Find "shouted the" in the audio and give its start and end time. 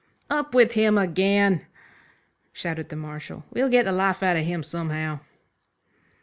2.53-2.95